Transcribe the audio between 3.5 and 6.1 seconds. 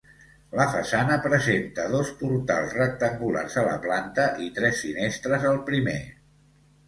a la planta i tres finestres al primer.